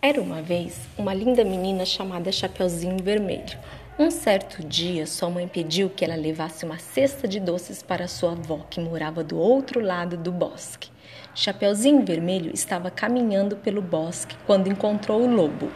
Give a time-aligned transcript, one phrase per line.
[0.00, 3.58] Era uma vez uma linda menina chamada Chapeuzinho Vermelho.
[3.98, 8.30] Um certo dia, sua mãe pediu que ela levasse uma cesta de doces para sua
[8.30, 10.88] avó, que morava do outro lado do bosque.
[11.34, 15.68] Chapeuzinho Vermelho estava caminhando pelo bosque quando encontrou o lobo.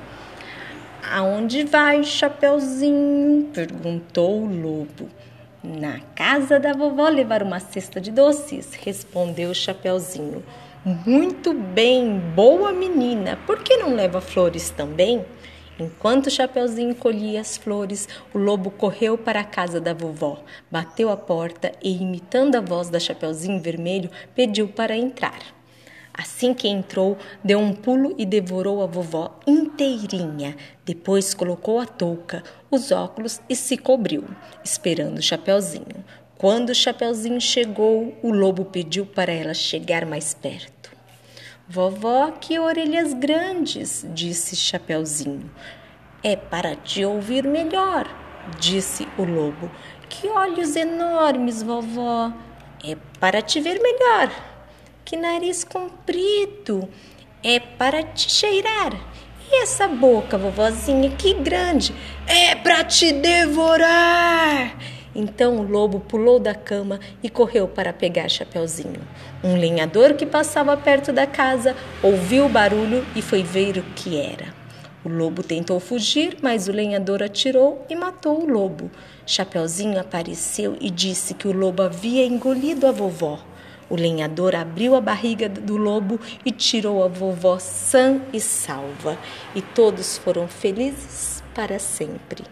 [1.10, 3.50] Aonde vai, Chapeuzinho?
[3.52, 5.08] perguntou o lobo.
[5.64, 10.44] Na casa da vovó levar uma cesta de doces, respondeu o Chapeuzinho.
[10.84, 13.38] Muito bem, boa menina.
[13.46, 15.24] Por que não leva flores também?
[15.78, 21.08] Enquanto o Chapeuzinho colhia as flores, o lobo correu para a casa da vovó, bateu
[21.08, 25.38] a porta e, imitando a voz da Chapeuzinho Vermelho, pediu para entrar.
[26.12, 30.56] Assim que entrou, deu um pulo e devorou a vovó inteirinha.
[30.84, 34.24] Depois colocou a touca, os óculos e se cobriu,
[34.64, 36.01] esperando o Chapeuzinho.
[36.42, 40.90] Quando o Chapeuzinho chegou, o lobo pediu para ela chegar mais perto.
[41.68, 45.48] Vovó, que orelhas grandes, disse Chapeuzinho.
[46.20, 48.08] É para te ouvir melhor,
[48.58, 49.70] disse o lobo.
[50.08, 52.32] Que olhos enormes, vovó.
[52.82, 54.28] É para te ver melhor.
[55.04, 56.88] Que nariz comprido.
[57.40, 58.92] É para te cheirar.
[59.48, 61.94] E essa boca, vovozinha, que grande.
[62.26, 64.76] É para te devorar.
[65.14, 69.00] Então o lobo pulou da cama e correu para pegar Chapeuzinho.
[69.44, 74.18] Um lenhador que passava perto da casa ouviu o barulho e foi ver o que
[74.18, 74.54] era.
[75.04, 78.88] O lobo tentou fugir, mas o lenhador atirou e matou o lobo.
[79.26, 83.40] Chapeuzinho apareceu e disse que o lobo havia engolido a vovó.
[83.90, 89.18] O lenhador abriu a barriga do lobo e tirou a vovó sã e salva,
[89.54, 92.44] e todos foram felizes para sempre.